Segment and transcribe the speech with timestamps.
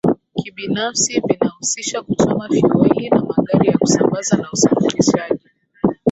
[0.43, 5.43] kibinafsi vinahusisha kuchoma fueli na magari ya kusambaza na usafirishaji